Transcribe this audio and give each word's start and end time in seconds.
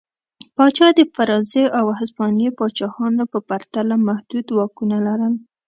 پاچا 0.55 0.87
د 0.97 0.99
فرانسې 1.15 1.63
او 1.79 1.85
هسپانیې 1.99 2.49
پاچاهانو 2.59 3.23
په 3.33 3.39
پرتله 3.49 3.95
محدود 4.07 4.45
واکونه 4.57 4.97
لرل. 5.07 5.33